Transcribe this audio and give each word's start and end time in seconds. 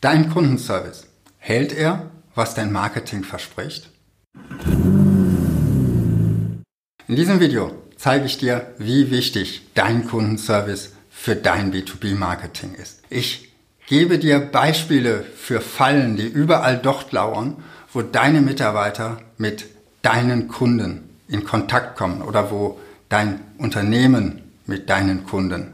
Dein 0.00 0.30
Kundenservice. 0.30 1.08
Hält 1.38 1.72
er, 1.72 2.10
was 2.36 2.54
dein 2.54 2.70
Marketing 2.70 3.24
verspricht? 3.24 3.90
In 7.08 7.16
diesem 7.16 7.40
Video 7.40 7.72
zeige 7.96 8.26
ich 8.26 8.38
dir, 8.38 8.74
wie 8.78 9.10
wichtig 9.10 9.62
dein 9.74 10.06
Kundenservice 10.06 10.92
für 11.10 11.34
dein 11.34 11.72
B2B-Marketing 11.72 12.74
ist. 12.74 13.02
Ich 13.10 13.52
gebe 13.88 14.20
dir 14.20 14.38
Beispiele 14.38 15.24
für 15.24 15.60
Fallen, 15.60 16.16
die 16.16 16.28
überall 16.28 16.78
dort 16.78 17.10
lauern, 17.10 17.56
wo 17.92 18.02
deine 18.02 18.40
Mitarbeiter 18.40 19.20
mit 19.36 19.66
deinen 20.02 20.46
Kunden 20.46 21.08
in 21.26 21.44
Kontakt 21.44 21.96
kommen 21.96 22.22
oder 22.22 22.52
wo 22.52 22.78
dein 23.08 23.40
Unternehmen 23.58 24.42
mit 24.64 24.90
deinen 24.90 25.26
Kunden 25.26 25.72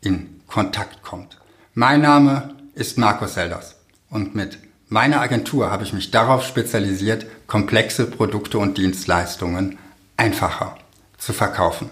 in 0.00 0.40
Kontakt 0.46 1.02
kommt. 1.02 1.36
Mein 1.74 2.00
Name 2.00 2.54
ist 2.78 2.96
Markus 2.96 3.34
Selders 3.34 3.74
und 4.08 4.36
mit 4.36 4.58
meiner 4.88 5.20
Agentur 5.20 5.70
habe 5.70 5.82
ich 5.82 5.92
mich 5.92 6.12
darauf 6.12 6.44
spezialisiert, 6.44 7.26
komplexe 7.48 8.06
Produkte 8.06 8.58
und 8.58 8.78
Dienstleistungen 8.78 9.78
einfacher 10.16 10.76
zu 11.18 11.32
verkaufen. 11.32 11.90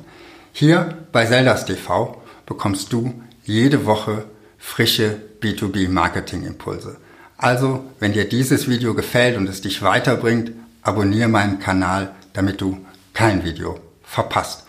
Hier 0.53 0.97
bei 1.11 1.27
Selders 1.27 1.67
TV 1.67 2.23
bekommst 2.47 2.93
du 2.93 3.21
jede 3.43 3.85
Woche 3.85 4.27
frische 4.59 5.21
B2B 5.41 5.89
Marketing 5.89 6.47
Impulse. 6.47 6.99
Also, 7.37 7.85
wenn 7.99 8.13
dir 8.13 8.29
dieses 8.29 8.69
Video 8.69 8.95
gefällt 8.95 9.37
und 9.37 9.49
es 9.49 9.61
dich 9.61 9.83
weiterbringt, 9.83 10.53
abonniere 10.83 11.29
meinen 11.29 11.59
Kanal, 11.59 12.15
damit 12.33 12.61
du 12.61 12.79
kein 13.13 13.45
Video 13.45 13.81
verpasst. 14.05 14.67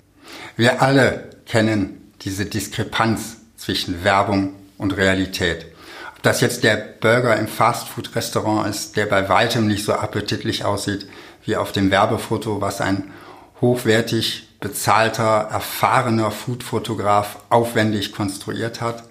Wir 0.55 0.81
alle 0.81 1.29
kennen 1.45 2.11
diese 2.21 2.45
Diskrepanz 2.45 3.37
zwischen 3.55 4.03
Werbung 4.03 4.55
und 4.79 4.97
Realität. 4.97 5.67
Ob 6.17 6.23
das 6.23 6.41
jetzt 6.41 6.63
der 6.63 6.75
Burger 6.75 7.37
im 7.37 7.47
Fastfood-Restaurant 7.47 8.67
ist, 8.67 8.97
der 8.97 9.05
bei 9.05 9.29
weitem 9.29 9.67
nicht 9.67 9.85
so 9.85 9.93
appetitlich 9.93 10.65
aussieht 10.65 11.07
wie 11.45 11.55
auf 11.55 11.71
dem 11.71 11.91
Werbefoto, 11.91 12.59
was 12.59 12.81
ein 12.81 13.11
hochwertig 13.61 14.49
bezahlter, 14.59 15.47
erfahrener 15.51 16.31
Foodfotograf 16.31 17.37
aufwendig 17.49 18.13
konstruiert 18.13 18.81
hat, 18.81 19.03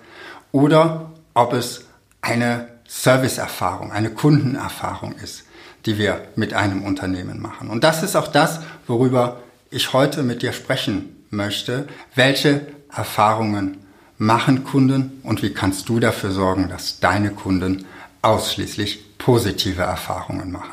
oder 0.50 1.12
ob 1.32 1.52
es 1.52 1.84
eine 2.22 2.68
Serviceerfahrung, 2.88 3.92
eine 3.92 4.10
Kundenerfahrung 4.10 5.14
ist, 5.14 5.44
die 5.86 5.98
wir 5.98 6.26
mit 6.34 6.54
einem 6.54 6.84
Unternehmen 6.84 7.40
machen. 7.40 7.70
Und 7.70 7.84
das 7.84 8.02
ist 8.02 8.16
auch 8.16 8.28
das, 8.28 8.60
worüber 8.86 9.42
ich 9.70 9.92
heute 9.92 10.22
mit 10.24 10.42
dir 10.42 10.52
sprechen 10.52 11.24
möchte. 11.30 11.86
Welche 12.14 12.66
Erfahrungen 12.94 13.85
machen 14.18 14.64
Kunden 14.64 15.20
und 15.22 15.42
wie 15.42 15.52
kannst 15.52 15.88
du 15.88 16.00
dafür 16.00 16.30
sorgen, 16.30 16.68
dass 16.68 17.00
deine 17.00 17.30
Kunden 17.30 17.84
ausschließlich 18.22 19.18
positive 19.18 19.82
Erfahrungen 19.82 20.52
machen. 20.52 20.70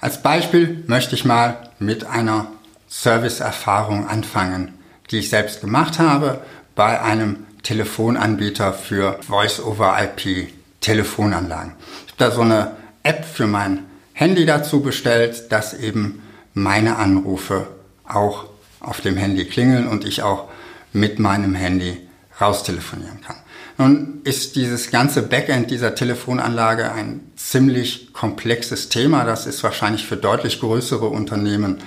Als 0.00 0.22
Beispiel 0.22 0.84
möchte 0.86 1.14
ich 1.14 1.24
mal 1.24 1.70
mit 1.78 2.04
einer 2.04 2.48
Serviceerfahrung 2.88 4.06
anfangen, 4.08 4.74
die 5.10 5.18
ich 5.18 5.30
selbst 5.30 5.60
gemacht 5.60 5.98
habe 5.98 6.40
bei 6.74 7.00
einem 7.00 7.46
Telefonanbieter 7.62 8.72
für 8.72 9.18
Voice-over-IP 9.22 10.48
Telefonanlagen. 10.80 11.72
Ich 12.06 12.12
habe 12.12 12.18
da 12.18 12.30
so 12.30 12.42
eine 12.42 12.76
App 13.02 13.24
für 13.24 13.46
mein 13.46 13.84
Handy 14.12 14.44
dazu 14.44 14.80
bestellt, 14.80 15.50
dass 15.50 15.74
eben 15.74 16.22
meine 16.54 16.96
Anrufe 16.96 17.68
auch 18.06 18.46
auf 18.80 19.00
dem 19.00 19.16
Handy 19.16 19.44
klingeln 19.44 19.86
und 19.86 20.04
ich 20.04 20.22
auch 20.22 20.48
mit 20.92 21.18
meinem 21.18 21.54
Handy 21.54 22.00
raustelefonieren 22.40 23.20
kann. 23.20 23.36
Nun 23.78 24.20
ist 24.24 24.56
dieses 24.56 24.90
ganze 24.90 25.22
Backend 25.22 25.70
dieser 25.70 25.94
Telefonanlage 25.94 26.92
ein 26.92 27.20
ziemlich 27.36 28.12
komplexes 28.12 28.88
Thema. 28.88 29.24
Das 29.24 29.46
ist 29.46 29.62
wahrscheinlich 29.62 30.06
für 30.06 30.16
deutlich 30.16 30.60
größere 30.60 31.06
Unternehmen 31.06 31.78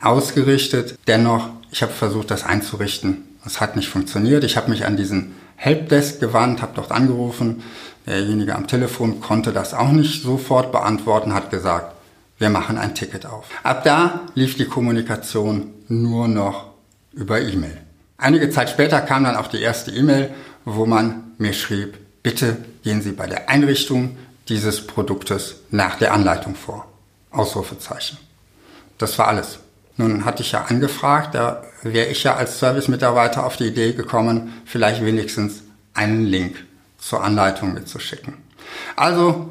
ausgerichtet. 0.00 0.98
Dennoch, 1.06 1.50
ich 1.70 1.82
habe 1.82 1.92
versucht, 1.92 2.30
das 2.30 2.44
einzurichten. 2.44 3.24
Es 3.44 3.60
hat 3.60 3.76
nicht 3.76 3.88
funktioniert. 3.88 4.44
Ich 4.44 4.56
habe 4.56 4.70
mich 4.70 4.86
an 4.86 4.96
diesen 4.96 5.34
Helpdesk 5.56 6.20
gewandt, 6.20 6.62
habe 6.62 6.72
dort 6.74 6.92
angerufen. 6.92 7.62
Derjenige 8.06 8.54
am 8.54 8.66
Telefon 8.66 9.20
konnte 9.20 9.52
das 9.52 9.74
auch 9.74 9.92
nicht 9.92 10.22
sofort 10.22 10.72
beantworten, 10.72 11.34
hat 11.34 11.50
gesagt, 11.50 11.94
wir 12.38 12.50
machen 12.50 12.78
ein 12.78 12.96
Ticket 12.96 13.26
auf. 13.26 13.46
Ab 13.62 13.84
da 13.84 14.22
lief 14.34 14.56
die 14.56 14.64
Kommunikation 14.64 15.72
nur 15.86 16.26
noch 16.26 16.72
über 17.12 17.40
E-Mail. 17.40 17.81
Einige 18.22 18.50
Zeit 18.50 18.70
später 18.70 19.00
kam 19.00 19.24
dann 19.24 19.34
auch 19.34 19.48
die 19.48 19.60
erste 19.60 19.90
E-Mail, 19.90 20.30
wo 20.64 20.86
man 20.86 21.32
mir 21.38 21.52
schrieb, 21.52 21.98
bitte 22.22 22.56
gehen 22.84 23.02
Sie 23.02 23.10
bei 23.10 23.26
der 23.26 23.50
Einrichtung 23.50 24.16
dieses 24.48 24.86
Produktes 24.86 25.56
nach 25.70 25.98
der 25.98 26.12
Anleitung 26.12 26.54
vor. 26.54 26.86
Ausrufezeichen. 27.32 28.18
Das 28.98 29.18
war 29.18 29.26
alles. 29.26 29.58
Nun 29.96 30.24
hatte 30.24 30.42
ich 30.42 30.52
ja 30.52 30.62
angefragt, 30.62 31.34
da 31.34 31.64
wäre 31.82 32.06
ich 32.06 32.22
ja 32.22 32.36
als 32.36 32.60
Service-Mitarbeiter 32.60 33.44
auf 33.44 33.56
die 33.56 33.66
Idee 33.66 33.92
gekommen, 33.92 34.52
vielleicht 34.66 35.04
wenigstens 35.04 35.62
einen 35.92 36.24
Link 36.24 36.64
zur 36.98 37.24
Anleitung 37.24 37.74
mitzuschicken. 37.74 38.34
Also 38.94 39.50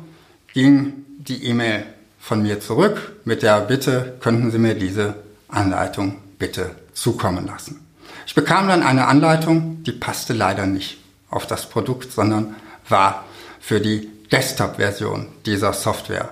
ging 0.53 1.05
die 1.17 1.43
E-Mail 1.45 1.85
von 2.19 2.41
mir 2.41 2.61
zurück 2.61 3.17
mit 3.25 3.43
der 3.43 3.59
Bitte, 3.59 4.15
könnten 4.21 4.49
Sie 4.49 4.59
mir 4.59 4.75
diese 4.75 5.15
Anleitung 5.49 6.19
bitte 6.39 6.71
zukommen 6.93 7.47
lassen. 7.47 7.85
Ich 8.25 8.35
bekam 8.35 8.67
dann 8.67 8.83
eine 8.83 9.07
Anleitung, 9.07 9.83
die 9.83 9.91
passte 9.91 10.33
leider 10.33 10.65
nicht 10.65 10.97
auf 11.29 11.47
das 11.47 11.69
Produkt, 11.69 12.11
sondern 12.11 12.55
war 12.87 13.25
für 13.59 13.79
die 13.79 14.09
Desktop-Version 14.31 15.27
dieser 15.45 15.73
Software 15.73 16.29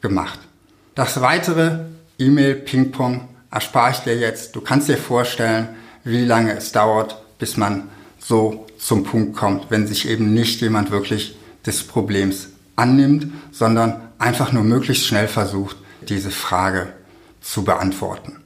gemacht. 0.00 0.38
Das 0.94 1.20
weitere 1.20 1.80
E-Mail-Ping-Pong 2.18 3.28
erspare 3.50 3.92
ich 3.92 3.98
dir 3.98 4.16
jetzt. 4.16 4.54
Du 4.54 4.60
kannst 4.60 4.88
dir 4.88 4.98
vorstellen, 4.98 5.68
wie 6.04 6.24
lange 6.24 6.54
es 6.56 6.72
dauert, 6.72 7.22
bis 7.38 7.56
man 7.56 7.88
so 8.18 8.66
zum 8.78 9.04
Punkt 9.04 9.36
kommt, 9.36 9.70
wenn 9.70 9.86
sich 9.86 10.08
eben 10.08 10.34
nicht 10.34 10.60
jemand 10.60 10.90
wirklich 10.90 11.36
des 11.66 11.84
Problems 11.86 12.48
annimmt, 12.76 13.32
sondern 13.52 14.08
einfach 14.18 14.52
nur 14.52 14.64
möglichst 14.64 15.06
schnell 15.06 15.28
versucht, 15.28 15.76
diese 16.08 16.30
Frage 16.30 16.92
zu 17.40 17.64
beantworten. 17.64 18.41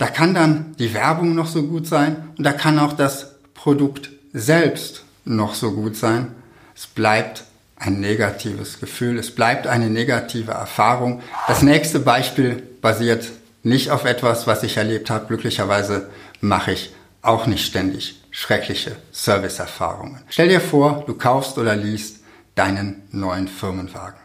Da 0.00 0.06
kann 0.06 0.32
dann 0.32 0.74
die 0.78 0.94
Werbung 0.94 1.34
noch 1.34 1.46
so 1.46 1.62
gut 1.62 1.86
sein 1.86 2.30
und 2.38 2.44
da 2.44 2.52
kann 2.52 2.78
auch 2.78 2.94
das 2.94 3.34
Produkt 3.52 4.08
selbst 4.32 5.04
noch 5.26 5.52
so 5.52 5.72
gut 5.72 5.94
sein. 5.94 6.34
Es 6.74 6.86
bleibt 6.86 7.44
ein 7.76 8.00
negatives 8.00 8.80
Gefühl, 8.80 9.18
es 9.18 9.34
bleibt 9.34 9.66
eine 9.66 9.90
negative 9.90 10.52
Erfahrung. 10.52 11.20
Das 11.48 11.60
nächste 11.60 12.00
Beispiel 12.00 12.62
basiert 12.80 13.28
nicht 13.62 13.90
auf 13.90 14.06
etwas, 14.06 14.46
was 14.46 14.62
ich 14.62 14.78
erlebt 14.78 15.10
habe. 15.10 15.26
Glücklicherweise 15.26 16.08
mache 16.40 16.72
ich 16.72 16.94
auch 17.20 17.46
nicht 17.46 17.66
ständig 17.66 18.22
schreckliche 18.30 18.96
Serviceerfahrungen. 19.12 20.22
Stell 20.30 20.48
dir 20.48 20.62
vor, 20.62 21.04
du 21.06 21.12
kaufst 21.12 21.58
oder 21.58 21.76
liest 21.76 22.20
deinen 22.54 23.02
neuen 23.10 23.48
Firmenwagen. 23.48 24.18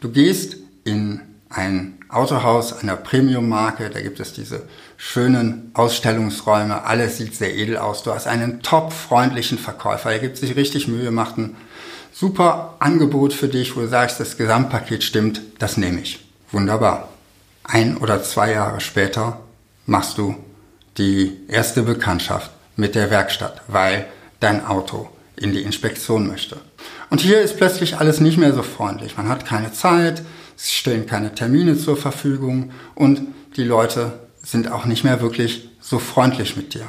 Du 0.00 0.08
gehst 0.08 0.56
in 0.84 1.20
ein 1.56 1.98
Autohaus 2.08 2.72
einer 2.72 2.96
Premium-Marke, 2.96 3.90
da 3.90 4.00
gibt 4.00 4.20
es 4.20 4.32
diese 4.32 4.62
schönen 4.96 5.70
Ausstellungsräume, 5.74 6.84
alles 6.84 7.16
sieht 7.16 7.34
sehr 7.34 7.54
edel 7.54 7.78
aus. 7.78 8.02
Du 8.02 8.12
hast 8.12 8.26
einen 8.26 8.62
top 8.62 8.92
freundlichen 8.92 9.58
Verkäufer, 9.58 10.10
der 10.10 10.18
gibt 10.18 10.36
sich 10.36 10.54
richtig 10.54 10.86
Mühe, 10.86 11.10
macht 11.10 11.38
ein 11.38 11.56
super 12.12 12.76
Angebot 12.78 13.32
für 13.32 13.48
dich, 13.48 13.74
wo 13.76 13.80
du 13.80 13.88
sagst, 13.88 14.20
das 14.20 14.36
Gesamtpaket 14.36 15.02
stimmt, 15.02 15.40
das 15.58 15.76
nehme 15.76 16.00
ich. 16.00 16.24
Wunderbar. 16.52 17.08
Ein 17.64 17.96
oder 17.96 18.22
zwei 18.22 18.52
Jahre 18.52 18.80
später 18.80 19.40
machst 19.86 20.18
du 20.18 20.36
die 20.98 21.40
erste 21.48 21.82
Bekanntschaft 21.82 22.50
mit 22.76 22.94
der 22.94 23.10
Werkstatt, 23.10 23.62
weil 23.66 24.06
dein 24.40 24.64
Auto 24.64 25.08
in 25.36 25.52
die 25.52 25.62
Inspektion 25.62 26.26
möchte. 26.26 26.58
Und 27.10 27.20
hier 27.20 27.40
ist 27.40 27.56
plötzlich 27.56 27.98
alles 27.98 28.20
nicht 28.20 28.38
mehr 28.38 28.52
so 28.52 28.62
freundlich. 28.62 29.16
Man 29.16 29.28
hat 29.28 29.46
keine 29.46 29.72
Zeit, 29.72 30.22
es 30.56 30.72
stellen 30.72 31.06
keine 31.06 31.34
Termine 31.34 31.76
zur 31.76 31.96
Verfügung 31.96 32.70
und 32.94 33.22
die 33.56 33.64
Leute 33.64 34.20
sind 34.42 34.70
auch 34.70 34.86
nicht 34.86 35.04
mehr 35.04 35.20
wirklich 35.20 35.68
so 35.80 35.98
freundlich 35.98 36.56
mit 36.56 36.74
dir. 36.74 36.86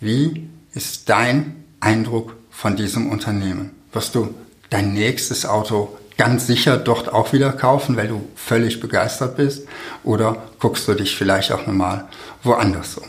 Wie 0.00 0.48
ist 0.72 1.08
dein 1.08 1.64
Eindruck 1.80 2.36
von 2.50 2.76
diesem 2.76 3.10
Unternehmen? 3.10 3.70
Wirst 3.92 4.14
du 4.14 4.34
dein 4.70 4.92
nächstes 4.92 5.46
Auto 5.46 5.96
ganz 6.16 6.46
sicher 6.46 6.76
dort 6.76 7.12
auch 7.12 7.32
wieder 7.32 7.52
kaufen, 7.52 7.96
weil 7.96 8.08
du 8.08 8.28
völlig 8.34 8.80
begeistert 8.80 9.36
bist? 9.36 9.66
Oder 10.04 10.42
guckst 10.58 10.86
du 10.86 10.94
dich 10.94 11.16
vielleicht 11.16 11.52
auch 11.52 11.66
nochmal 11.66 12.06
woanders 12.42 12.98
um? 12.98 13.08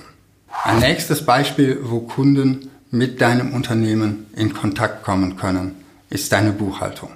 Ein 0.63 0.79
nächstes 0.79 1.25
Beispiel, 1.25 1.79
wo 1.83 2.01
Kunden 2.01 2.69
mit 2.91 3.21
deinem 3.21 3.53
Unternehmen 3.53 4.27
in 4.35 4.53
Kontakt 4.53 5.03
kommen 5.03 5.37
können, 5.37 5.75
ist 6.09 6.31
deine 6.31 6.51
Buchhaltung. 6.51 7.11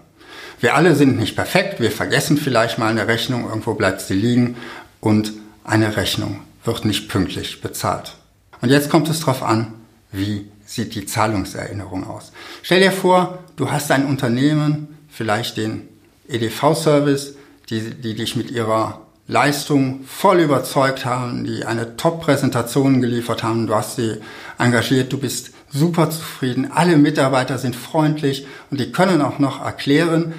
Wir 0.63 0.75
alle 0.75 0.95
sind 0.95 1.19
nicht 1.19 1.35
perfekt, 1.35 1.81
wir 1.81 1.91
vergessen 1.91 2.37
vielleicht 2.37 2.77
mal 2.77 2.87
eine 2.87 3.05
Rechnung, 3.05 3.49
irgendwo 3.49 3.73
bleibt 3.73 3.99
sie 3.99 4.13
liegen 4.13 4.55
und 5.01 5.33
eine 5.65 5.97
Rechnung 5.97 6.39
wird 6.63 6.85
nicht 6.85 7.09
pünktlich 7.09 7.59
bezahlt. 7.59 8.15
Und 8.61 8.69
jetzt 8.69 8.89
kommt 8.89 9.09
es 9.09 9.19
darauf 9.19 9.43
an, 9.43 9.73
wie 10.13 10.49
sieht 10.65 10.95
die 10.95 11.05
Zahlungserinnerung 11.05 12.07
aus. 12.07 12.31
Stell 12.61 12.79
dir 12.79 12.93
vor, 12.93 13.39
du 13.57 13.71
hast 13.71 13.91
ein 13.91 14.05
Unternehmen, 14.05 14.97
vielleicht 15.09 15.57
den 15.57 15.89
EDV-Service, 16.29 17.35
die, 17.69 17.81
die 17.95 18.15
dich 18.15 18.37
mit 18.37 18.49
ihrer 18.49 19.01
Leistung 19.27 20.05
voll 20.05 20.39
überzeugt 20.39 21.03
haben, 21.03 21.43
die 21.43 21.65
eine 21.65 21.97
Top-Präsentation 21.97 23.01
geliefert 23.01 23.43
haben. 23.43 23.67
Du 23.67 23.75
hast 23.75 23.97
sie 23.97 24.15
engagiert, 24.57 25.11
du 25.11 25.17
bist 25.17 25.51
super 25.73 26.09
zufrieden. 26.09 26.71
Alle 26.71 26.95
Mitarbeiter 26.95 27.57
sind 27.57 27.75
freundlich 27.75 28.47
und 28.71 28.79
die 28.79 28.93
können 28.93 29.21
auch 29.21 29.39
noch 29.39 29.61
erklären, 29.61 30.33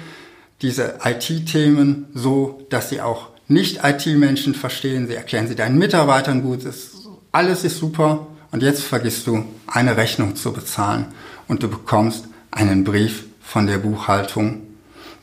diese 0.65 0.95
IT-Themen 1.03 2.07
so, 2.13 2.65
dass 2.69 2.89
sie 2.89 3.01
auch 3.01 3.29
nicht-IT-Menschen 3.47 4.55
verstehen. 4.55 5.07
Sie 5.07 5.15
erklären 5.15 5.47
sie 5.47 5.55
deinen 5.55 5.77
Mitarbeitern 5.77 6.41
gut. 6.41 6.65
Es, 6.65 7.07
alles 7.31 7.63
ist 7.63 7.77
super. 7.77 8.27
Und 8.51 8.63
jetzt 8.63 8.83
vergisst 8.83 9.27
du, 9.27 9.45
eine 9.67 9.97
Rechnung 9.97 10.35
zu 10.35 10.53
bezahlen 10.53 11.07
und 11.47 11.61
du 11.61 11.69
bekommst 11.69 12.25
einen 12.51 12.83
Brief 12.83 13.25
von 13.41 13.67
der 13.67 13.77
Buchhaltung. 13.77 14.61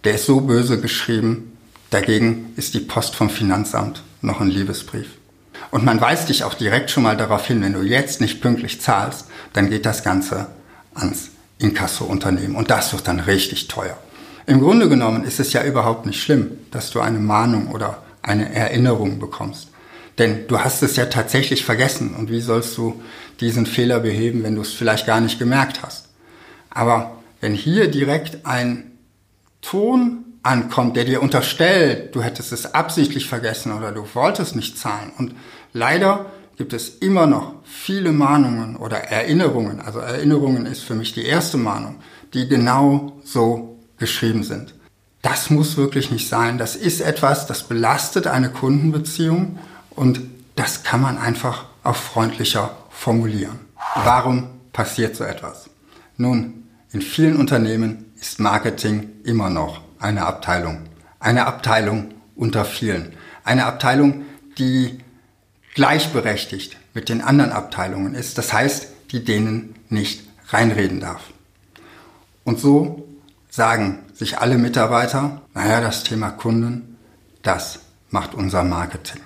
Der 0.04 0.14
ist 0.14 0.26
so 0.26 0.40
böse 0.40 0.80
geschrieben, 0.80 1.52
Dagegen 1.92 2.54
ist 2.56 2.72
die 2.72 2.80
Post 2.80 3.14
vom 3.14 3.28
Finanzamt 3.28 4.02
noch 4.22 4.40
ein 4.40 4.48
Liebesbrief. 4.48 5.08
Und 5.70 5.84
man 5.84 6.00
weist 6.00 6.30
dich 6.30 6.42
auch 6.42 6.54
direkt 6.54 6.90
schon 6.90 7.02
mal 7.02 7.18
darauf 7.18 7.46
hin, 7.46 7.60
wenn 7.60 7.74
du 7.74 7.82
jetzt 7.82 8.22
nicht 8.22 8.40
pünktlich 8.40 8.80
zahlst, 8.80 9.26
dann 9.52 9.68
geht 9.68 9.84
das 9.84 10.02
Ganze 10.02 10.46
ans 10.94 11.28
Inkasso-Unternehmen. 11.58 12.56
Und 12.56 12.70
das 12.70 12.94
wird 12.94 13.06
dann 13.08 13.20
richtig 13.20 13.68
teuer. 13.68 13.98
Im 14.46 14.60
Grunde 14.60 14.88
genommen 14.88 15.24
ist 15.24 15.40
es 15.40 15.52
ja 15.52 15.64
überhaupt 15.64 16.06
nicht 16.06 16.20
schlimm, 16.22 16.52
dass 16.70 16.90
du 16.90 17.00
eine 17.00 17.18
Mahnung 17.18 17.68
oder 17.68 18.02
eine 18.22 18.52
Erinnerung 18.54 19.18
bekommst. 19.18 19.68
Denn 20.18 20.46
du 20.46 20.58
hast 20.58 20.82
es 20.82 20.96
ja 20.96 21.06
tatsächlich 21.06 21.64
vergessen. 21.64 22.14
Und 22.14 22.30
wie 22.30 22.40
sollst 22.40 22.76
du 22.76 23.02
diesen 23.40 23.66
Fehler 23.66 24.00
beheben, 24.00 24.42
wenn 24.42 24.56
du 24.56 24.62
es 24.62 24.72
vielleicht 24.72 25.06
gar 25.06 25.20
nicht 25.20 25.38
gemerkt 25.38 25.82
hast? 25.82 26.08
Aber 26.70 27.18
wenn 27.40 27.54
hier 27.54 27.90
direkt 27.90 28.44
ein 28.46 28.92
Ton 29.62 30.24
ankommt, 30.42 30.96
der 30.96 31.04
dir 31.04 31.22
unterstellt, 31.22 32.14
du 32.14 32.22
hättest 32.22 32.52
es 32.52 32.74
absichtlich 32.74 33.28
vergessen 33.28 33.72
oder 33.72 33.92
du 33.92 34.04
wolltest 34.14 34.56
nicht 34.56 34.76
zahlen. 34.78 35.12
Und 35.16 35.34
leider 35.72 36.26
gibt 36.56 36.72
es 36.72 36.88
immer 36.88 37.26
noch 37.26 37.54
viele 37.64 38.12
Mahnungen 38.12 38.76
oder 38.76 38.98
Erinnerungen. 38.98 39.80
Also 39.80 40.00
Erinnerungen 40.00 40.66
ist 40.66 40.82
für 40.82 40.94
mich 40.94 41.12
die 41.12 41.24
erste 41.24 41.56
Mahnung, 41.56 41.96
die 42.34 42.48
genau 42.48 43.20
so 43.24 43.71
geschrieben 44.02 44.42
sind. 44.42 44.74
Das 45.22 45.48
muss 45.48 45.76
wirklich 45.76 46.10
nicht 46.10 46.28
sein. 46.28 46.58
Das 46.58 46.74
ist 46.74 47.00
etwas, 47.00 47.46
das 47.46 47.62
belastet 47.62 48.26
eine 48.26 48.50
Kundenbeziehung 48.50 49.60
und 49.90 50.20
das 50.56 50.82
kann 50.82 51.00
man 51.00 51.16
einfach 51.16 51.66
auch 51.84 51.96
freundlicher 51.96 52.76
formulieren. 52.90 53.60
Warum 53.94 54.48
passiert 54.72 55.14
so 55.14 55.22
etwas? 55.22 55.70
Nun, 56.16 56.64
in 56.90 57.00
vielen 57.00 57.36
Unternehmen 57.36 58.12
ist 58.20 58.40
Marketing 58.40 59.08
immer 59.24 59.48
noch 59.48 59.80
eine 60.00 60.26
Abteilung. 60.26 60.82
Eine 61.20 61.46
Abteilung 61.46 62.12
unter 62.34 62.64
vielen. 62.64 63.12
Eine 63.44 63.66
Abteilung, 63.66 64.24
die 64.58 64.98
gleichberechtigt 65.74 66.76
mit 66.92 67.08
den 67.08 67.22
anderen 67.22 67.52
Abteilungen 67.52 68.14
ist. 68.14 68.36
Das 68.36 68.52
heißt, 68.52 68.88
die 69.12 69.24
denen 69.24 69.76
nicht 69.88 70.24
reinreden 70.48 70.98
darf. 70.98 71.22
Und 72.44 72.58
so 72.58 73.06
sagen 73.52 73.98
sich 74.14 74.38
alle 74.38 74.56
Mitarbeiter, 74.56 75.42
naja, 75.52 75.82
das 75.82 76.04
Thema 76.04 76.30
Kunden, 76.30 76.96
das 77.42 77.80
macht 78.10 78.34
unser 78.34 78.64
Marketing. 78.64 79.20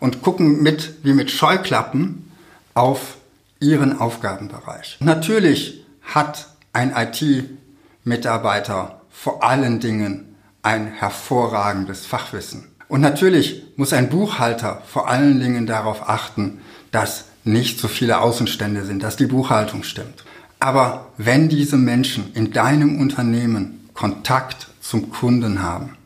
Und 0.00 0.20
gucken 0.20 0.62
mit, 0.62 1.04
wie 1.04 1.12
mit 1.12 1.30
Scheuklappen 1.30 2.32
auf 2.74 3.16
ihren 3.60 3.98
Aufgabenbereich. 3.98 4.98
Natürlich 5.00 5.86
hat 6.02 6.48
ein 6.72 6.92
IT-Mitarbeiter 6.94 9.00
vor 9.10 9.44
allen 9.44 9.80
Dingen 9.80 10.36
ein 10.62 10.88
hervorragendes 10.88 12.04
Fachwissen. 12.04 12.66
Und 12.88 13.00
natürlich 13.00 13.62
muss 13.76 13.92
ein 13.92 14.08
Buchhalter 14.08 14.82
vor 14.86 15.08
allen 15.08 15.38
Dingen 15.38 15.66
darauf 15.66 16.08
achten, 16.08 16.62
dass 16.90 17.26
nicht 17.44 17.78
so 17.78 17.86
viele 17.86 18.20
Außenstände 18.20 18.84
sind, 18.84 19.04
dass 19.04 19.16
die 19.16 19.26
Buchhaltung 19.26 19.84
stimmt. 19.84 20.24
Aber 20.60 21.12
wenn 21.16 21.48
diese 21.48 21.76
Menschen 21.76 22.32
in 22.34 22.52
deinem 22.52 23.00
Unternehmen 23.00 23.88
Kontakt 23.94 24.68
zum 24.80 25.10
Kunden 25.10 25.62
haben, 25.62 25.96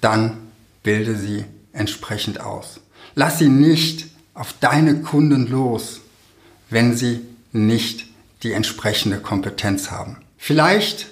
dann 0.00 0.36
bilde 0.82 1.16
sie 1.16 1.44
entsprechend 1.72 2.40
aus. 2.40 2.80
Lass 3.14 3.38
sie 3.38 3.48
nicht 3.48 4.08
auf 4.34 4.54
deine 4.60 5.00
Kunden 5.02 5.48
los, 5.48 6.00
wenn 6.70 6.96
sie 6.96 7.20
nicht 7.52 8.06
die 8.42 8.52
entsprechende 8.52 9.18
Kompetenz 9.18 9.90
haben. 9.90 10.18
Vielleicht 10.36 11.08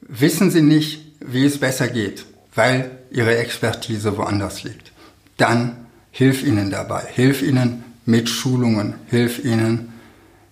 wissen 0.00 0.50
sie 0.50 0.62
nicht, 0.62 1.00
wie 1.20 1.44
es 1.44 1.58
besser 1.58 1.88
geht, 1.88 2.24
weil 2.54 2.90
ihre 3.10 3.36
Expertise 3.38 4.16
woanders 4.16 4.62
liegt. 4.62 4.92
Dann 5.36 5.86
hilf 6.12 6.44
ihnen 6.44 6.70
dabei. 6.70 7.02
Hilf 7.12 7.42
ihnen 7.42 7.84
mit 8.04 8.28
Schulungen, 8.28 8.94
hilf 9.08 9.44
ihnen 9.44 9.92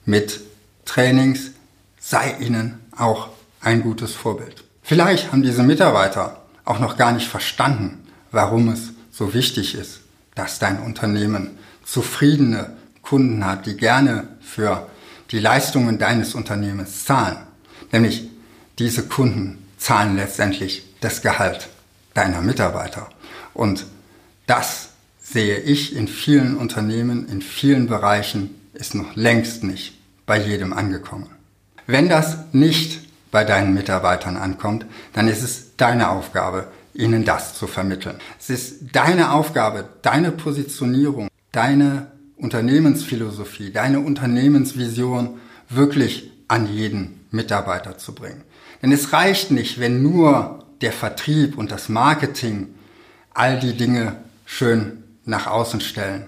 mit 0.05 0.41
Trainings, 0.85 1.51
sei 1.99 2.37
ihnen 2.41 2.81
auch 2.97 3.29
ein 3.61 3.83
gutes 3.83 4.13
Vorbild. 4.13 4.65
Vielleicht 4.83 5.33
haben 5.33 5.43
diese 5.43 5.63
Mitarbeiter 5.63 6.43
auch 6.65 6.79
noch 6.79 6.97
gar 6.97 7.13
nicht 7.13 7.29
verstanden, 7.29 8.07
warum 8.31 8.69
es 8.69 8.91
so 9.11 9.33
wichtig 9.33 9.75
ist, 9.75 10.01
dass 10.35 10.59
dein 10.59 10.81
Unternehmen 10.81 11.59
zufriedene 11.85 12.77
Kunden 13.03 13.45
hat, 13.45 13.67
die 13.67 13.77
gerne 13.77 14.29
für 14.41 14.89
die 15.31 15.39
Leistungen 15.39 15.99
deines 15.99 16.35
Unternehmens 16.35 17.05
zahlen. 17.05 17.39
Nämlich 17.93 18.29
diese 18.79 19.07
Kunden 19.07 19.67
zahlen 19.79 20.17
letztendlich 20.17 20.85
das 21.01 21.23
Gehalt 21.23 21.69
deiner 22.15 22.41
Mitarbeiter. 22.41 23.09
Und 23.53 23.87
das 24.47 24.91
sehe 25.21 25.59
ich 25.59 25.97
in 25.97 26.09
vielen 26.09 26.57
Unternehmen, 26.57 27.29
in 27.29 27.41
vielen 27.41 27.87
Bereichen, 27.87 28.51
ist 28.75 28.95
noch 28.95 29.15
längst 29.17 29.63
nicht 29.65 29.94
bei 30.27 30.39
jedem 30.39 30.73
angekommen. 30.73 31.29
Wenn 31.87 32.09
das 32.09 32.39
nicht 32.53 33.01
bei 33.31 33.45
deinen 33.45 33.75
Mitarbeitern 33.75 34.37
ankommt, 34.37 34.87
dann 35.13 35.29
ist 35.29 35.43
es 35.43 35.77
deine 35.77 36.11
Aufgabe, 36.11 36.69
ihnen 36.95 37.25
das 37.25 37.55
zu 37.55 37.67
vermitteln. 37.67 38.17
Es 38.39 38.51
ist 38.51 38.77
deine 38.93 39.33
Aufgabe, 39.33 39.89
deine 40.03 40.31
Positionierung, 40.31 41.29
deine 41.53 42.13
Unternehmensphilosophie, 42.37 43.73
deine 43.73 44.01
Unternehmensvision 44.01 45.41
wirklich 45.69 46.31
an 46.49 46.73
jeden 46.73 47.27
Mitarbeiter 47.31 47.99
zu 47.99 48.15
bringen. 48.15 48.43
Denn 48.83 48.93
es 48.93 49.13
reicht 49.13 49.51
nicht, 49.51 49.81
wenn 49.81 50.03
nur 50.03 50.65
der 50.81 50.93
Vertrieb 50.93 51.59
und 51.59 51.73
das 51.73 51.89
Marketing 51.89 52.75
all 53.33 53.59
die 53.59 53.77
Dinge 53.77 54.17
schön 54.45 55.03
nach 55.25 55.47
außen 55.47 55.81
stellen. 55.81 56.27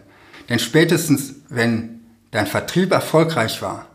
Denn 0.48 0.58
spätestens, 0.58 1.34
wenn 1.48 1.95
dein 2.36 2.46
Vertrieb 2.46 2.92
erfolgreich 2.92 3.62
war, 3.62 3.86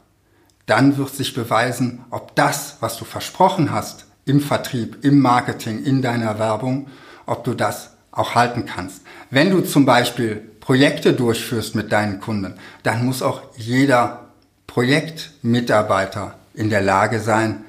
dann 0.66 0.98
wird 0.98 1.14
sich 1.14 1.36
beweisen, 1.36 2.04
ob 2.10 2.36
das, 2.36 2.78
was 2.80 2.98
du 2.98 3.06
versprochen 3.06 3.72
hast 3.72 4.06
im 4.26 4.42
Vertrieb, 4.42 5.06
im 5.06 5.20
Marketing, 5.20 5.84
in 5.84 6.02
deiner 6.02 6.40
Werbung, 6.40 6.88
ob 7.28 7.44
du 7.44 7.54
das 7.54 7.92
auch 8.12 8.34
halten 8.34 8.66
kannst. 8.66 9.04
Wenn 9.30 9.52
du 9.52 9.62
zum 9.62 9.86
Beispiel 9.86 10.38
Projekte 10.60 11.14
durchführst 11.14 11.76
mit 11.76 11.92
deinen 11.92 12.20
Kunden, 12.20 12.56
dann 12.82 13.06
muss 13.06 13.22
auch 13.22 13.44
jeder 13.58 14.30
Projektmitarbeiter 14.66 16.34
in 16.56 16.72
der 16.72 16.82
Lage 16.82 17.20
sein, 17.20 17.64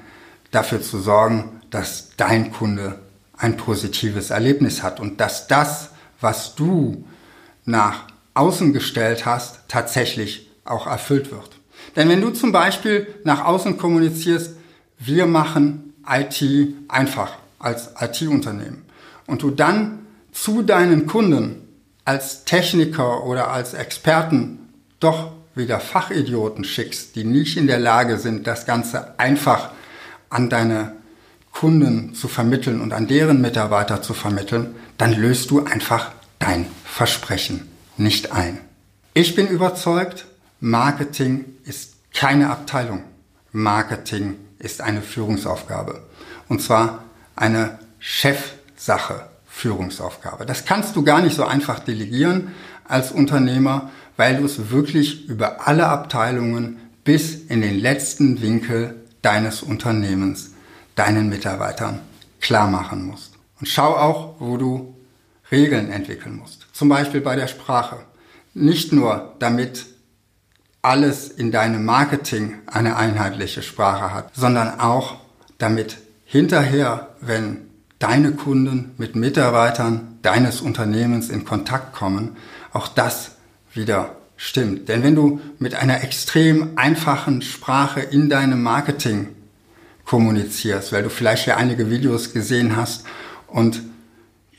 dafür 0.49 0.81
zu 0.81 0.99
sorgen, 0.99 1.61
dass 1.69 2.15
dein 2.17 2.51
Kunde 2.51 2.97
ein 3.37 3.57
positives 3.57 4.31
Erlebnis 4.31 4.81
hat 4.81 4.99
und 4.99 5.21
dass 5.21 5.45
das, 5.45 5.91
was 6.19 6.55
du 6.55 7.05
nach 7.63 8.05
außen 8.33 8.73
gestellt 8.73 9.27
hast, 9.27 9.59
tatsächlich 9.67 10.49
auch 10.65 10.87
erfüllt 10.87 11.31
wird. 11.31 11.59
Denn 11.95 12.09
wenn 12.09 12.21
du 12.21 12.29
zum 12.31 12.51
Beispiel 12.51 13.07
nach 13.23 13.45
außen 13.45 13.77
kommunizierst, 13.77 14.55
wir 14.99 15.25
machen 15.25 15.93
IT 16.07 16.43
einfach 16.87 17.33
als 17.59 17.91
IT-Unternehmen 17.99 18.85
und 19.27 19.41
du 19.41 19.51
dann 19.51 19.99
zu 20.31 20.61
deinen 20.61 21.05
Kunden 21.05 21.67
als 22.05 22.45
Techniker 22.45 23.25
oder 23.25 23.51
als 23.51 23.73
Experten 23.73 24.59
doch 24.99 25.31
wieder 25.55 25.79
Fachidioten 25.79 26.63
schickst, 26.63 27.15
die 27.15 27.23
nicht 27.23 27.57
in 27.57 27.67
der 27.67 27.79
Lage 27.79 28.17
sind, 28.17 28.47
das 28.47 28.65
Ganze 28.65 29.17
einfach 29.19 29.71
an 30.29 30.49
deine 30.49 30.93
Kunden 31.51 32.15
zu 32.15 32.27
vermitteln 32.27 32.81
und 32.81 32.93
an 32.93 33.07
deren 33.07 33.39
Mitarbeiter 33.39 34.01
zu 34.01 34.13
vermitteln, 34.13 34.75
dann 34.97 35.13
löst 35.13 35.51
du 35.51 35.63
einfach 35.63 36.11
dein 36.39 36.65
Versprechen 36.83 37.69
nicht 37.95 38.31
ein. 38.31 38.59
Ich 39.13 39.35
bin 39.35 39.47
überzeugt, 39.47 40.25
Marketing 40.65 41.57
ist 41.65 41.95
keine 42.13 42.49
Abteilung. 42.49 43.03
Marketing 43.51 44.37
ist 44.59 44.79
eine 44.79 45.01
Führungsaufgabe. 45.01 46.03
Und 46.47 46.61
zwar 46.61 47.03
eine 47.35 47.79
Chefsache 47.99 49.27
Führungsaufgabe. 49.45 50.45
Das 50.45 50.63
kannst 50.63 50.95
du 50.95 51.03
gar 51.03 51.21
nicht 51.21 51.35
so 51.35 51.43
einfach 51.43 51.79
delegieren 51.79 52.53
als 52.85 53.11
Unternehmer, 53.11 53.91
weil 54.15 54.37
du 54.37 54.45
es 54.45 54.69
wirklich 54.69 55.27
über 55.27 55.67
alle 55.67 55.87
Abteilungen 55.87 56.79
bis 57.03 57.35
in 57.35 57.59
den 57.59 57.77
letzten 57.77 58.41
Winkel 58.41 58.95
deines 59.21 59.63
Unternehmens 59.63 60.51
deinen 60.95 61.27
Mitarbeitern 61.27 61.99
klar 62.39 62.69
machen 62.69 63.05
musst. 63.05 63.33
Und 63.59 63.67
schau 63.67 63.97
auch, 63.97 64.35
wo 64.39 64.55
du 64.55 64.95
Regeln 65.51 65.91
entwickeln 65.91 66.37
musst. 66.37 66.67
Zum 66.71 66.87
Beispiel 66.87 67.19
bei 67.19 67.35
der 67.35 67.47
Sprache. 67.47 67.97
Nicht 68.53 68.93
nur 68.93 69.35
damit 69.39 69.92
alles 70.83 71.29
in 71.29 71.51
deinem 71.51 71.85
Marketing 71.85 72.55
eine 72.67 72.97
einheitliche 72.97 73.63
Sprache 73.63 74.13
hat, 74.13 74.35
sondern 74.35 74.79
auch 74.79 75.15
damit 75.57 75.97
hinterher, 76.25 77.07
wenn 77.21 77.69
deine 77.99 78.33
Kunden 78.33 78.91
mit 78.97 79.15
Mitarbeitern 79.15 80.19
deines 80.21 80.59
Unternehmens 80.59 81.29
in 81.29 81.45
Kontakt 81.45 81.93
kommen, 81.93 82.35
auch 82.73 82.89
das 82.89 83.31
wieder 83.73 84.17
stimmt. 84.35 84.89
Denn 84.89 85.03
wenn 85.03 85.15
du 85.15 85.39
mit 85.57 85.73
einer 85.73 86.03
extrem 86.03 86.77
einfachen 86.77 87.41
Sprache 87.41 88.01
in 88.01 88.29
deinem 88.29 88.61
Marketing 88.61 89.29
kommunizierst, 90.03 90.91
weil 90.91 91.03
du 91.03 91.09
vielleicht 91.09 91.47
ja 91.47 91.55
einige 91.55 91.89
Videos 91.89 92.33
gesehen 92.33 92.75
hast 92.75 93.05
und 93.47 93.81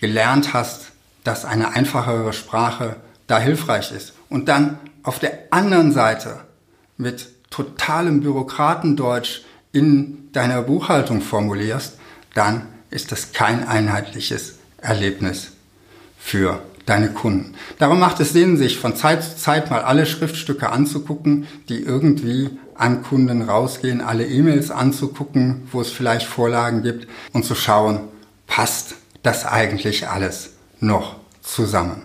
gelernt 0.00 0.54
hast, 0.54 0.92
dass 1.22 1.44
eine 1.44 1.74
einfachere 1.74 2.32
Sprache 2.32 2.96
da 3.26 3.38
hilfreich 3.38 3.92
ist 3.92 4.14
und 4.30 4.48
dann 4.48 4.78
auf 5.04 5.20
der 5.20 5.38
anderen 5.50 5.92
Seite 5.92 6.40
mit 6.96 7.28
totalem 7.50 8.22
Bürokratendeutsch 8.22 9.42
in 9.70 10.32
deiner 10.32 10.62
Buchhaltung 10.62 11.20
formulierst, 11.20 11.98
dann 12.34 12.62
ist 12.90 13.12
das 13.12 13.32
kein 13.32 13.66
einheitliches 13.66 14.56
Erlebnis 14.78 15.52
für 16.18 16.62
deine 16.86 17.10
Kunden. 17.10 17.54
Darum 17.78 18.00
macht 18.00 18.20
es 18.20 18.32
Sinn, 18.32 18.56
sich 18.56 18.78
von 18.78 18.96
Zeit 18.96 19.22
zu 19.22 19.36
Zeit 19.36 19.70
mal 19.70 19.82
alle 19.82 20.06
Schriftstücke 20.06 20.70
anzugucken, 20.70 21.46
die 21.68 21.80
irgendwie 21.80 22.50
an 22.74 23.02
Kunden 23.02 23.42
rausgehen, 23.42 24.00
alle 24.00 24.26
E-Mails 24.26 24.70
anzugucken, 24.70 25.68
wo 25.70 25.80
es 25.80 25.90
vielleicht 25.90 26.26
Vorlagen 26.26 26.82
gibt 26.82 27.08
und 27.32 27.44
zu 27.44 27.54
schauen, 27.54 28.00
passt 28.46 28.96
das 29.22 29.46
eigentlich 29.46 30.08
alles 30.08 30.50
noch 30.80 31.16
zusammen. 31.42 32.02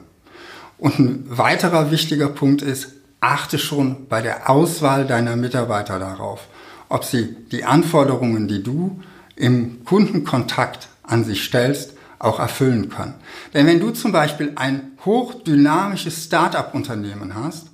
Und 0.79 0.97
ein 0.97 1.25
weiterer 1.27 1.91
wichtiger 1.91 2.29
Punkt 2.29 2.61
ist, 2.61 2.93
achte 3.19 3.59
schon 3.59 4.07
bei 4.07 4.21
der 4.21 4.49
Auswahl 4.49 5.05
deiner 5.05 5.35
Mitarbeiter 5.35 5.99
darauf, 5.99 6.47
ob 6.87 7.03
sie 7.03 7.35
die 7.51 7.65
Anforderungen, 7.65 8.47
die 8.47 8.63
du 8.63 8.99
im 9.35 9.83
Kundenkontakt 9.83 10.87
an 11.03 11.25
sich 11.25 11.43
stellst, 11.43 11.93
auch 12.17 12.39
erfüllen 12.39 12.89
können. 12.89 13.15
Denn 13.53 13.67
wenn 13.67 13.79
du 13.79 13.91
zum 13.91 14.11
Beispiel 14.11 14.53
ein 14.55 14.91
hochdynamisches 15.05 16.25
Start-up-Unternehmen 16.25 17.35
hast 17.35 17.67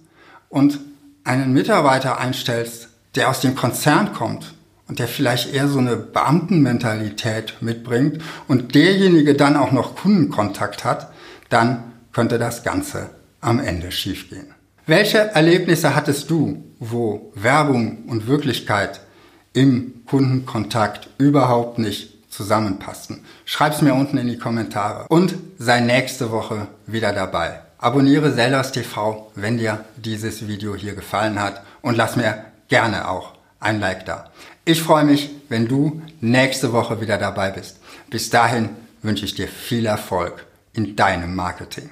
und 0.50 0.80
einen 1.24 1.54
Mitarbeiter 1.54 2.20
einstellst, 2.20 2.90
der 3.16 3.30
aus 3.30 3.40
dem 3.40 3.56
Konzern 3.56 4.14
kommt 4.14 4.54
und 4.88 5.00
der 5.00 5.08
vielleicht 5.08 5.54
eher 5.54 5.68
so 5.68 5.80
eine 5.80 5.96
Beamtenmentalität 5.96 7.56
mitbringt 7.62 8.22
und 8.48 8.76
derjenige 8.76 9.34
dann 9.34 9.56
auch 9.56 9.72
noch 9.72 9.96
Kundenkontakt 9.96 10.84
hat, 10.84 11.12
dann 11.50 11.95
könnte 12.16 12.40
das 12.40 12.64
Ganze 12.64 13.10
am 13.42 13.60
Ende 13.60 13.92
schiefgehen. 13.92 14.56
Welche 14.88 15.18
Erlebnisse 15.18 15.96
hattest 15.96 16.30
du, 16.30 16.64
wo 16.80 17.34
Werbung 17.36 18.06
und 18.08 18.28
Wirklichkeit 18.28 19.02
im 19.52 20.06
Kundenkontakt 20.06 21.10
überhaupt 21.18 21.78
nicht 21.78 22.32
zusammenpassten? 22.32 23.26
Schreib's 23.44 23.82
mir 23.82 23.94
unten 23.94 24.18
in 24.18 24.30
die 24.30 24.38
Kommentare 24.38 25.08
und 25.10 25.36
sei 25.58 25.82
nächste 25.82 26.32
Woche 26.32 26.68
wieder 26.88 27.12
dabei. 27.12 27.60
Abonniere 27.80 28.32
Sellers 28.32 28.72
TV, 28.72 29.30
wenn 29.36 29.58
dir 29.58 29.84
dieses 29.98 30.48
Video 30.48 30.74
hier 30.74 30.96
gefallen 30.96 31.42
hat 31.42 31.64
und 31.82 31.98
lass 31.98 32.16
mir 32.16 32.46
gerne 32.70 33.10
auch 33.10 33.34
ein 33.60 33.82
Like 33.82 34.06
da. 34.06 34.32
Ich 34.64 34.82
freue 34.82 35.04
mich, 35.04 35.32
wenn 35.50 35.68
du 35.68 36.02
nächste 36.22 36.72
Woche 36.72 37.02
wieder 37.02 37.18
dabei 37.18 37.52
bist. 37.52 37.82
Bis 38.10 38.30
dahin 38.30 38.70
wünsche 39.02 39.26
ich 39.26 39.36
dir 39.36 39.50
viel 39.50 39.86
Erfolg 39.86 40.46
in 40.72 40.96
deinem 40.96 41.36
Marketing. 41.36 41.92